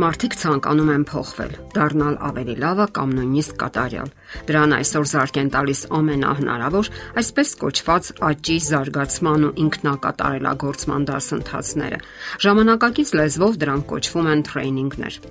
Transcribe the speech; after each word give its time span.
Մարդիկ 0.00 0.34
ցանկանում 0.40 0.90
են 0.94 1.02
փոխվել, 1.10 1.50
դառնալ 1.74 2.14
ավելի 2.28 2.54
լավը 2.62 2.86
կամ 2.96 3.10
նույնիսկ 3.18 3.58
կատարյալ։ 3.60 4.12
Դրան 4.48 4.74
այսօր 4.78 5.08
զարգեն 5.10 5.50
տալիս 5.56 5.82
ամենահնարավոր, 5.98 6.90
այսպես 7.20 7.54
կոչված 7.60 8.10
աճի 8.30 8.58
զարգացման 8.70 9.46
ու 9.50 9.54
ինքնակատարելագործման 9.66 11.08
դասընթացները։ 11.12 12.02
Ժամանակակից 12.48 13.16
լեզվով 13.20 13.62
դրանք 13.64 13.88
կոչվում 13.92 14.34
են 14.36 14.46
տրեյնինգներ։ 14.48 15.24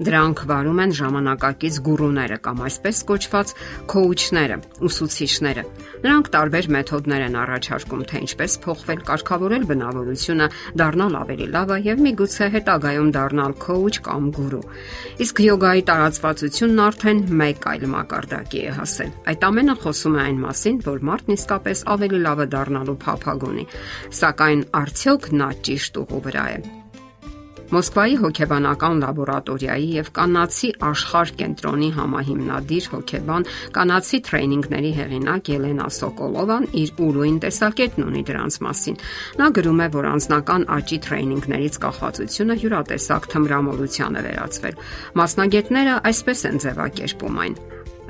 Դրանք 0.00 0.40
վարում 0.48 0.78
են 0.80 0.92
ժամանակակից 0.96 1.78
գուրուները 1.84 2.36
կամ 2.40 2.60
այսպես 2.64 3.00
կոչված 3.10 3.50
քոուչները, 3.92 4.56
ուսուցիչները։ 4.88 5.64
Նրանք 6.00 6.30
տարբեր 6.36 6.68
մեթոդներ 6.76 7.24
են 7.26 7.36
առաջարկում, 7.40 8.04
թե 8.08 8.22
ինչպես 8.24 8.56
փոխվել, 8.64 9.02
կարգավորել 9.10 9.66
բնավորությունը, 9.70 10.48
դառնալ 10.80 11.18
ավելի 11.20 11.48
լավը 11.52 11.78
եւ 11.90 12.02
միգուցե 12.06 12.48
հետագայում 12.56 13.12
դառնալ 13.20 13.54
քոուչ 13.60 13.94
կամ 14.08 14.32
գուրու։ 14.40 14.64
Իսկ 15.20 15.44
յոգայի 15.50 15.86
տարածվածությունն 15.92 16.84
արդեն 16.88 17.22
մեկ 17.44 17.70
այլ 17.76 17.86
մակարդակի 18.00 18.64
է 18.64 18.74
հասել։ 18.80 19.14
Այդ 19.30 19.48
ամենը 19.50 19.78
խոսում 19.84 20.16
է 20.16 20.22
այն 20.24 20.44
մասին, 20.48 20.82
որ 20.88 21.08
մարդն 21.10 21.36
իսկապես 21.36 21.86
ավելի 22.00 22.24
լավը 22.24 22.50
դառնալու 22.56 23.00
փափագ 23.04 23.48
ունի։ 23.52 23.70
Սակայն 24.24 24.68
արդյոք 24.80 25.32
նա 25.36 25.54
ճիշտ 25.68 26.04
ուղու 26.04 26.28
վրա 26.30 26.46
է։ 26.56 26.79
Մոսկվայի 27.70 28.16
հոգեբանական 28.18 29.00
լաբորատորիայի 29.04 29.84
եւ 29.94 30.08
կանացի 30.16 30.70
աշխարհ 30.88 31.32
կենտրոնի 31.38 31.90
համահիմնադիր 31.94 32.88
հոգեբան 32.94 33.46
կանացի 33.76 34.20
տրեյնինգների 34.26 34.90
հեղինակ 34.98 35.50
Ելենա 35.54 35.86
Սոկոլովան 36.00 36.68
իր 36.82 36.92
ուրույն 37.06 37.38
տեսակետն 37.46 38.06
ունի 38.10 38.24
դրանց 38.26 38.60
մասին։ 38.66 39.00
Նա 39.38 39.50
գրում 39.60 39.82
է, 39.86 39.88
որ 39.94 40.10
անձնական 40.10 40.68
աճի 40.80 40.98
տրեյնինգներից 41.06 41.82
կախվածությունը 41.86 42.60
յուրատեսակ 42.66 43.28
թմրամոլության 43.34 44.18
է 44.18 44.24
վերածվել։ 44.26 44.80
Մասնագետները 45.22 46.00
այսպես 46.10 46.48
են 46.50 46.64
ձևակերպում 46.66 47.44
այն 47.46 47.60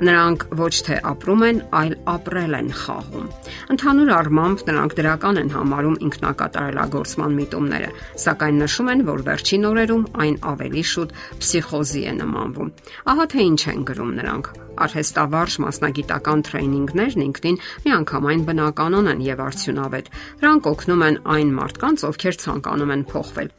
Նրանք 0.01 0.43
ոչ 0.57 0.71
թե 0.87 0.95
ապրում 1.11 1.43
են, 1.45 1.57
այլ 1.77 1.91
ապրել 2.09 2.55
են 2.57 2.69
խաղում։ 2.73 3.27
Ընդհանուր 3.75 4.11
առմամբ 4.17 4.63
նրանք 4.69 4.95
դրական 4.97 5.39
են 5.41 5.51
համարում 5.53 5.99
ինքնակատարելագործման 6.07 7.35
միտումները, 7.37 7.91
սակայն 8.23 8.57
նշում 8.63 8.89
են, 8.95 9.03
որ 9.11 9.23
վերջին 9.29 9.67
օրերում 9.71 10.07
այն 10.25 10.39
ավելի 10.51 10.83
շուտ 10.91 11.13
փսիխոզի 11.41 12.01
է 12.01 12.13
նմանվում։ 12.17 12.73
Ահա 13.13 13.25
թե 13.35 13.45
ինչ 13.51 13.61
են 13.71 13.85
գրում 13.91 14.15
նրանք 14.21 14.51
արհեստավարժ 14.81 15.57
մասնագիտական 15.65 16.43
տրեյնինգներն 16.47 17.25
ինքնին 17.27 17.61
միանգամայն 17.85 18.45
բնականon 18.49 19.11
են 19.11 19.21
եւ 19.27 19.45
արդյունավետ։ 19.51 20.11
Դրանք 20.41 20.71
օգնում 20.71 21.05
են 21.11 21.21
այն 21.35 21.53
մարդկանց, 21.61 22.07
ովքեր 22.09 22.41
ցանկանում 22.45 22.95
են 22.97 23.05
փոխվել 23.11 23.53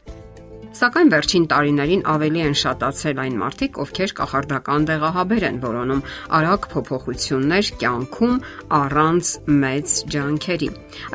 Սակայն 0.72 1.10
վերջին 1.12 1.42
տարիներին 1.52 2.02
ավելի 2.08 2.40
են 2.42 2.54
շատացել 2.56 3.18
այն 3.22 3.34
մարդիկ, 3.42 3.78
ովքեր 3.82 4.12
կախարդական 4.18 4.84
դեղահաբեր 4.88 5.44
են 5.48 5.56
որոնում 5.60 5.98
արագ 6.38 6.68
փոփոխություններ 6.72 7.68
կյանքում 7.82 8.38
առանց 8.78 9.32
մեծ 9.64 9.96
ջանքերի։ 10.14 10.68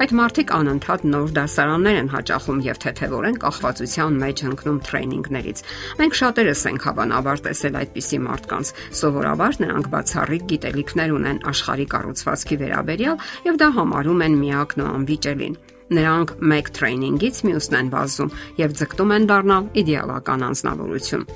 Այդ 0.06 0.14
մարդիկ 0.20 0.54
անընդհատ 0.58 1.08
նոր 1.10 1.34
դասարաններ 1.38 1.98
են 2.02 2.12
հաճախում 2.14 2.62
եւ 2.68 2.82
թեթեվորեն 2.86 3.40
կախվածության 3.46 4.20
մեջ 4.22 4.44
ընկնում 4.52 4.78
տրեյնինգներից։ 4.88 5.64
Մենք 5.98 6.20
շատերս 6.22 6.62
ենք 6.70 6.86
հավանաբար 6.86 7.42
տեսել 7.50 7.80
այդպիսի 7.82 8.20
մարդկանց։ 8.28 8.74
Սովորաբար 9.02 9.58
նրանք 9.66 9.90
բացառիկ 9.98 10.46
գիտելիքներ 10.54 11.18
ունեն 11.18 11.42
աշխարհի 11.50 11.90
կառուցվածքի 11.98 12.62
վերաբերյալ 12.62 13.26
եւ 13.50 13.60
դա 13.66 13.72
համարում 13.82 14.24
են 14.28 14.40
միակն 14.46 14.86
ու 14.86 14.92
անվիճելին։ 14.98 15.60
Նրանք 15.88 16.34
մեկ 16.52 16.72
տրեյնինգից 16.78 17.44
մյուսն 17.48 17.78
են 17.80 17.92
վազում 17.94 18.34
եւ 18.60 18.80
ձգտում 18.82 19.14
են 19.18 19.28
դառնալ 19.32 19.70
իդեալական 19.84 20.48
անznավորություն։ 20.52 21.28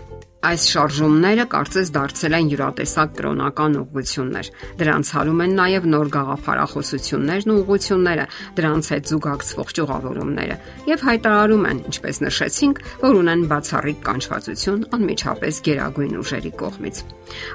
Այս 0.42 0.64
շարժումները 0.72 1.44
կարծես 1.52 1.90
դարձել 1.94 2.36
են 2.38 2.48
յուրատեսակ 2.50 3.12
կրոնական 3.18 3.76
ուղղություններ։ 3.78 4.48
Դրանց 4.80 5.12
հարում 5.16 5.44
են 5.46 5.54
նաև 5.60 5.86
նոր 5.92 6.10
գաղափարախոսություններն 6.16 7.54
ու 7.54 7.58
ուղղությունները, 7.62 8.26
դրանց 8.58 8.90
հետ 8.96 9.12
զուգակցվող 9.12 9.76
ճյուղավորումները 9.78 10.58
եւ 10.90 11.06
հայտարարում 11.12 11.70
են, 11.70 11.84
ինչպես 11.94 12.22
նշեցինք, 12.26 12.84
որ 13.06 13.22
ունեն 13.22 13.46
բացառիկ 13.54 14.04
կանչվածություն 14.10 14.84
անմիջապես 14.98 15.64
գերագույն 15.70 16.20
ուժերի 16.26 16.54
կողմից։ 16.66 17.06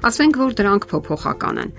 Ասենք 0.06 0.42
որ 0.46 0.58
դրանք 0.62 0.90
փոփոխական 0.94 1.62
են 1.66 1.76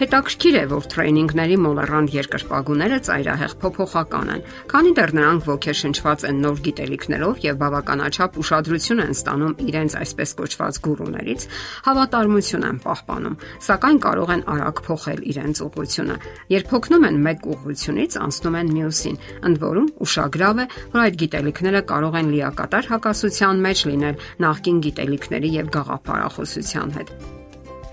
Հետաքրքիր 0.00 0.54
է, 0.56 0.60
որ 0.70 0.86
տրեյնինգների 0.94 1.56
մոլեռանդ 1.60 2.12
երկրպագուները 2.14 2.98
ծայրահեղ 3.04 3.54
փոփոխական 3.60 4.28
են, 4.32 4.44
քանի 4.70 4.92
դեռ 4.96 5.10
նրանք 5.18 5.48
ոգեշնչված 5.50 6.22
են 6.30 6.38
նոր 6.40 6.62
գիտելիքներով 6.64 7.42
եւ 7.44 7.58
բավականաչափ 7.60 8.38
ուշադրություն 8.40 9.02
են 9.04 9.12
ստանում 9.12 9.52
իրենց 9.68 9.96
այսպես 10.00 10.32
կոչված 10.40 10.78
գուրուներից, 10.86 11.44
հավատարմություն 11.84 12.64
են 12.70 12.78
պահպանում, 12.80 13.36
սակայն 13.68 14.00
կարող 14.08 14.32
են 14.40 14.44
արագ 14.56 14.80
փոխել 14.88 15.20
իրենց 15.34 15.60
ուղղությունը։ 15.68 16.16
Երբ 16.56 16.72
փոխնում 16.72 17.04
են 17.10 17.20
մեկ 17.28 17.44
ուղղությունից, 17.50 18.16
անցնում 18.24 18.56
են 18.60 18.72
մյուսին, 18.80 19.20
ընդ 19.50 19.60
որում 19.68 19.90
ուշագրավ 20.08 20.64
է, 20.64 20.66
որ 20.96 21.04
այդ 21.04 21.20
գիտելիքները 21.24 21.84
կարող 21.92 22.18
են 22.24 22.32
լիակատար 22.40 22.90
հակասության 22.94 23.62
մեջ 23.68 23.84
լինել 23.92 24.24
նախկին 24.48 24.80
գիտելիքների 24.88 25.52
եւ 25.60 25.70
գաղափարախոսության 25.76 26.96
հետ։ 26.96 27.39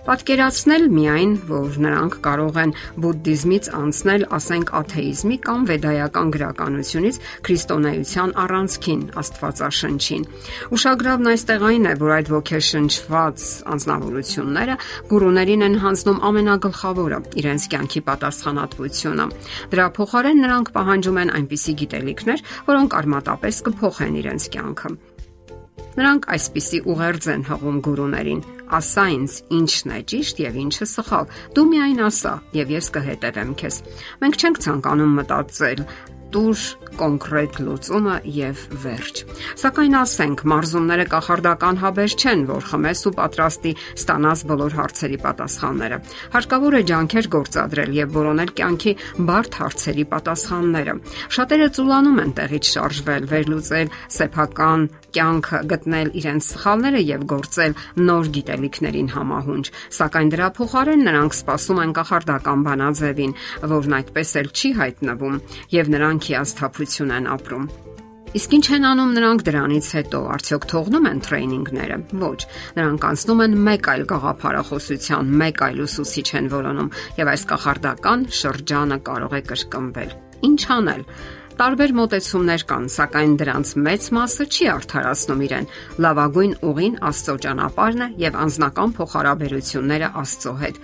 Պատկերացնել 0.08 0.86
միայն, 0.88 1.32
որ 1.50 1.78
նրանք 1.84 2.14
կարող 2.24 2.58
են 2.62 2.70
բուդդիզմից 3.04 3.66
անցնել, 3.76 4.22
ասենք, 4.38 4.70
աթեիզմի 4.80 5.38
կամ 5.44 5.66
վեդայական 5.68 6.30
գրականությունից 6.32 7.18
քրիստոնեության 7.44 8.32
առանցքին, 8.44 9.02
աստվածաշնչին։ 9.20 10.24
Ուշագրավն 10.78 11.30
այստեղ 11.34 11.66
այն 11.68 11.90
է, 11.92 11.94
որ 12.08 12.14
այդ 12.18 12.32
ոգեշնչված 12.38 13.48
անznավորությունները 13.76 14.78
գուրուներին 15.12 15.68
են 15.68 15.76
հանձնում 15.84 16.22
ամենագլխավորը՝ 16.32 17.20
իրենց 17.44 17.68
կյանքի 17.76 18.02
պատասխանատվությունը։ 18.08 19.26
Դրա 19.76 19.88
փոխարեն 20.00 20.42
նրանք 20.48 20.72
պահանջում 20.78 21.20
են 21.28 21.34
այնպիսի 21.36 21.74
գիտելիքներ, 21.84 22.46
որոնք 22.72 22.98
արմատապես 23.04 23.64
կփոխեն 23.68 24.22
իրենց 24.24 24.52
կյանքը։ 24.56 24.94
Նրանք 25.98 26.30
այսպիսի 26.38 26.80
ուղերձ 26.94 27.28
են 27.34 27.44
հղում 27.52 27.82
գուրուներին. 27.88 28.42
Ասա 28.78 29.06
ինձ 29.16 29.40
ինչն 29.58 29.96
է 29.96 30.02
ճիշտ 30.12 30.44
եւ 30.44 30.60
ինչը 30.66 30.90
սխալ։ 30.92 31.32
Դու 31.56 31.66
միայն 31.72 32.04
ասա 32.08 32.34
եւ 32.58 32.76
ես 32.78 32.92
կհետևեմ 32.98 33.56
քեզ։ 33.62 33.82
Մենք 34.24 34.38
չենք 34.44 34.62
ցանկանում 34.68 35.18
մտածել 35.22 35.84
տուր 36.34 36.62
կոնկրետ 36.98 37.58
լուծումը 37.64 38.16
եւ 38.36 38.62
վերջ։ 38.84 39.20
Սակայն 39.62 39.96
ասենք, 40.00 40.42
մարզումները 40.52 41.06
կախարդական 41.14 41.80
հաբեր 41.84 42.16
չեն, 42.18 42.44
որ 42.50 42.66
խմես 42.72 43.04
ու 43.08 43.14
պատրաստի 43.20 43.74
ստանաս 44.02 44.44
բոլոր 44.52 44.76
հարցերի 44.80 45.20
պատասխանները։ 45.24 46.00
Հարկավոր 46.36 46.78
է 46.78 46.82
ջանքեր 46.92 47.30
գործադրել 47.38 47.96
եւ 47.98 48.18
որոնել 48.18 48.54
կյանքի 48.60 48.94
բարդ 49.30 49.60
հարցերի 49.62 50.06
պատասխանները։ 50.18 50.98
Շատերը 51.38 51.70
ծուլանում 51.78 52.22
են 52.26 52.34
տեղից 52.42 52.72
շարժվել, 52.76 53.30
վերլուծել 53.32 53.94
սեփական 54.18 54.88
կյանք 55.18 55.48
գտնել 55.72 56.10
իրենց 56.20 56.48
սխալները 56.52 57.02
եւ 57.02 57.24
գործել 57.32 57.74
նոր 58.06 58.28
գիտելիքներին 58.38 59.10
համահունչ, 59.16 59.66
սակայն 59.98 60.32
դրա 60.36 60.50
փոխարեն 60.58 61.06
նրանք 61.08 61.38
սпасում 61.42 61.82
են 61.84 61.94
կախարդական 61.98 62.66
բանաձևին, 62.68 63.36
որն 63.74 63.98
այդպես 63.98 64.34
էլ 64.42 64.50
չի 64.54 64.72
հայտնվում 64.78 65.40
եւ 65.74 65.92
նրանք 65.98 66.28
հիասթափություն 66.30 67.14
են 67.18 67.30
ապրում։ 67.34 67.70
Իսկ 68.38 68.54
ինչ 68.58 68.66
են 68.76 68.86
անում 68.86 69.12
նրանք 69.18 69.44
դրանից 69.48 69.88
հետո, 69.98 70.20
արդյոք 70.36 70.66
թողնում 70.70 71.06
են 71.08 71.22
տրեյնինգները։ 71.26 71.98
Ոչ, 72.22 72.40
նրանք 72.78 73.08
անցնում 73.08 73.44
են 73.48 73.56
մեկ 73.68 73.90
այլ 73.94 74.04
գաղափարախոսության, 74.12 75.32
մեկ 75.42 75.64
այլ 75.68 75.82
ուսուցիչ 75.88 76.28
են 76.38 76.52
որոնում, 76.54 76.92
եւ 77.18 77.32
այս 77.34 77.48
կախարդական 77.56 78.28
շրջանը 78.42 79.00
կարող 79.08 79.38
է 79.38 79.42
կրկնվել։ 79.48 80.12
Ինչ 80.52 80.62
անել։ 80.78 81.04
Տարբեր 81.58 81.92
մոտեցումներ 81.98 82.64
կան, 82.70 82.84
սակայն 82.94 83.32
դրանց 83.42 83.70
մեծ 83.82 84.04
մասը 84.14 84.46
չի 84.46 84.66
արդարացնում 84.76 85.40
իրեն։ 85.48 85.68
Լավագույն 86.06 86.54
ուղին 86.70 86.98
Աստծո 87.10 87.36
ճանապարհն 87.46 88.04
է 88.06 88.08
եւ 88.22 88.38
անznական 88.44 88.94
փոխհարաբերությունները 89.00 90.10
Աստծո 90.22 90.54
հետ։ 90.62 90.78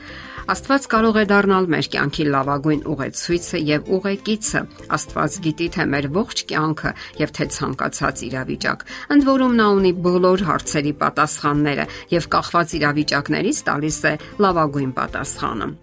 Աստված 0.54 0.88
կարող 0.96 1.20
է 1.22 1.26
դառնալ 1.30 1.70
մեր 1.76 1.90
կյանքի 1.94 2.26
լավագույն 2.34 2.82
ուղեցույցը 2.90 3.62
եւ 3.70 3.94
ուղեկիցը։ 4.00 4.64
Աստված 4.98 5.38
գիտի 5.46 5.70
թե 5.78 5.88
մեր 5.94 6.10
ողջ 6.18 6.44
կյանքը 6.50 6.94
եւ 7.22 7.34
թե 7.38 7.48
ցանկացած 7.54 8.26
իրավիճակ։ 8.34 8.86
Ընդ 9.14 9.30
որում 9.30 9.58
նա 9.62 9.72
ունի 9.78 9.94
բոլոր 10.10 10.48
հարցերի 10.50 10.94
պատասխանները 11.06 11.90
եւ 12.18 12.30
կախված 12.34 12.78
իրավիճակներից 12.82 13.66
տալիս 13.70 14.04
է 14.10 14.14
լավագույն 14.42 14.96
պատասխանը։ 14.98 15.74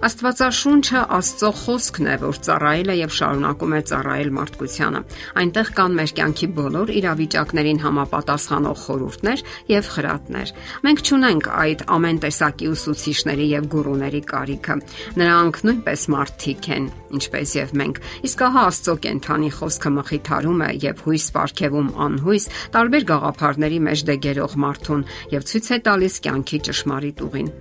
Աստվածաշունչը 0.00 1.00
Աստծո 1.12 1.48
խոսքն 1.60 2.06
է, 2.08 2.12
որ 2.22 2.36
ծառայել 2.46 2.88
է 2.88 2.94
եւ 3.02 3.10
շարունակում 3.18 3.74
է 3.76 3.80
ծառայել 3.90 4.30
մարդկությանը։ 4.32 5.02
Այնտեղ 5.42 5.72
կան 5.76 5.96
մեր 5.98 6.14
կյանքի 6.20 6.48
բոլոր 6.56 6.92
իրավիճակներին 7.00 7.80
համապատասխանող 7.84 8.80
խորհուրդներ 8.84 9.42
եւ 9.74 9.90
խրատներ։ 9.92 10.52
Մենք 10.88 11.04
ճունենք 11.10 11.50
այդ 11.60 11.84
ամեն 12.00 12.20
տեսակի 12.24 12.70
ուսուցիչների 12.72 13.46
եւ 13.50 13.68
գուրուների 13.76 14.22
կարիքը։ 14.32 14.78
Նրանք 15.20 15.60
նույնպես 15.68 16.06
մարդիկ 16.16 16.70
են, 16.80 16.90
ինչպես 17.20 17.56
եւ 17.60 17.74
մենք։ 17.84 18.04
Իսկ 18.30 18.44
ահա 18.48 18.66
Աստծո 18.70 18.94
կենթանի 19.04 19.50
խոսքը 19.60 19.92
մխիթարում 20.00 20.62
է 20.64 20.70
եւ 20.88 21.04
հույս 21.10 21.26
ապարգևում 21.30 21.90
անհույս 22.08 22.46
տարբեր 22.72 23.10
գաղափարների 23.12 23.82
մեջ 23.90 24.06
դեգերող 24.10 24.60
մարդուն 24.64 25.08
եւ 25.36 25.50
ցույց 25.52 25.74
է 25.76 25.82
տալիս 25.90 26.22
կյանքի 26.24 26.64
ճշմարիտ 26.70 27.28
ուղին։ 27.28 27.52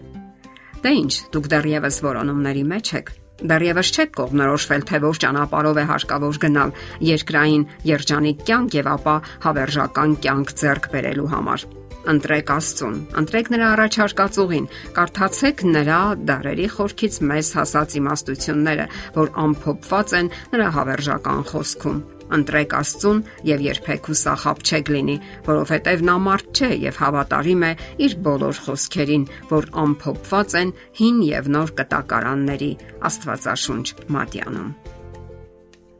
Դե 0.79 0.91
ի՞նչ, 0.95 1.13
դուք 1.33 1.47
դեռևս 1.51 1.95
որոնումների 2.05 2.61
մեջ 2.69 2.89
եք։ 2.99 3.09
Դեռևս 3.39 3.89
չեք 3.95 4.13
կողմնորոշվել, 4.19 4.81
թե 4.87 4.99
որ 5.03 5.19
ճանապարհով 5.23 5.79
է 5.79 5.83
հարկավոր 5.89 6.39
գնալ 6.43 6.71
երկրային 7.07 7.65
երջանիկ 7.89 8.43
կյանք 8.49 8.77
եւ 8.79 8.89
ապա 8.93 9.15
հավերժական 9.45 10.15
կյանք 10.23 10.53
ձեռք 10.59 10.89
բերելու 10.95 11.29
համար։ 11.35 11.65
Ընտրեք 12.09 12.53
Աստծուն, 12.55 12.99
ընտրեք 13.21 13.51
նրա 13.53 13.71
առաջարկած 13.75 14.39
ուղին, 14.43 14.69
կարդացեք 14.95 15.65
նրա 15.67 15.99
դարերի 16.29 16.69
խորքից 16.75 17.19
մեզ 17.31 17.49
հասած 17.59 17.97
իմաստությունները, 17.99 18.87
որ 19.19 19.33
ամփոփված 19.47 20.15
են 20.19 20.31
նրա 20.55 20.71
հավերժական 20.79 21.43
խոսքում 21.51 21.99
ընտրեք 22.37 22.75
Աստծուն 22.79 23.21
եւ 23.49 23.63
երբեք 23.65 24.09
հուսախապ 24.09 24.61
չեք 24.69 24.91
լինի, 24.95 25.17
որովհետեւ 25.49 26.03
նա 26.09 26.15
մարդ 26.25 26.51
չէ 26.59 26.69
եւ 26.83 26.99
հավատարիմ 27.03 27.65
է 27.69 27.71
իր 28.05 28.15
բոլոր 28.29 28.61
խոսքերին, 28.67 29.25
որ 29.49 29.69
ամփոփված 29.83 30.55
են 30.61 30.75
հին 30.99 31.19
եւ 31.29 31.51
նոր 31.55 31.73
կտակարանների 31.79 32.71
Աստվածաշունչ 33.09 33.85
մատյանում։ 34.17 34.71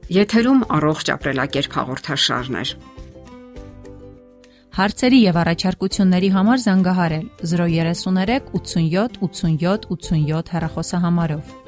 Եթերում 0.10 0.64
առողջ 0.80 1.12
ապրելակերպ 1.14 1.76
հաղորդաշարներ։ 1.80 2.78
Հարցերի 4.80 5.20
եւ 5.20 5.38
առաջարկությունների 5.42 6.30
համար 6.34 6.62
զանգահարել 6.64 7.25
033 7.52 8.52
87 8.56 9.18
87 9.28 9.88
87 9.92 10.54
հեռախոսահամարով։ 10.56 11.59